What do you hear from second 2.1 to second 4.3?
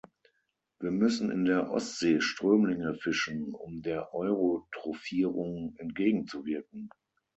Strömlinge fischen, um der